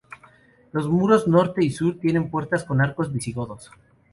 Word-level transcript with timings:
Los 0.71 0.89
muros 0.89 1.27
norte 1.27 1.63
y 1.63 1.69
sur 1.69 1.99
tienen 1.99 2.31
puertas 2.31 2.63
con 2.63 2.81
arcos 2.81 3.13
visigodos. 3.13 3.69